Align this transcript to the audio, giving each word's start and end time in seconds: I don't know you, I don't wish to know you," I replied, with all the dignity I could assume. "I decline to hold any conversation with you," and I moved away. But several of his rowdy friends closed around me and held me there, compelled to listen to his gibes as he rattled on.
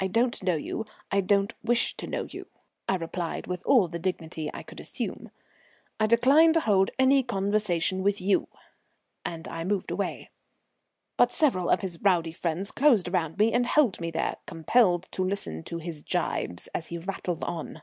I 0.00 0.08
don't 0.08 0.42
know 0.42 0.56
you, 0.56 0.86
I 1.12 1.20
don't 1.20 1.54
wish 1.62 1.96
to 1.98 2.08
know 2.08 2.24
you," 2.24 2.48
I 2.88 2.96
replied, 2.96 3.46
with 3.46 3.62
all 3.64 3.86
the 3.86 4.00
dignity 4.00 4.50
I 4.52 4.64
could 4.64 4.80
assume. 4.80 5.30
"I 6.00 6.08
decline 6.08 6.52
to 6.54 6.60
hold 6.62 6.90
any 6.98 7.22
conversation 7.22 8.02
with 8.02 8.20
you," 8.20 8.48
and 9.24 9.46
I 9.46 9.62
moved 9.62 9.92
away. 9.92 10.30
But 11.16 11.30
several 11.30 11.70
of 11.70 11.82
his 11.82 12.02
rowdy 12.02 12.32
friends 12.32 12.72
closed 12.72 13.06
around 13.06 13.38
me 13.38 13.52
and 13.52 13.66
held 13.66 14.00
me 14.00 14.10
there, 14.10 14.38
compelled 14.46 15.04
to 15.12 15.22
listen 15.22 15.62
to 15.62 15.78
his 15.78 16.02
gibes 16.02 16.66
as 16.74 16.88
he 16.88 16.98
rattled 16.98 17.44
on. 17.44 17.82